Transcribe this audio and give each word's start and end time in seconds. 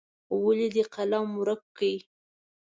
ولې 0.43 0.67
دې 0.75 0.83
قلم 0.93 1.27
ورک 1.39 1.61
کړ. 1.77 1.93